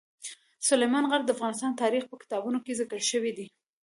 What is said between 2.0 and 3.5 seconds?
په کتابونو کې ذکر شوی دي.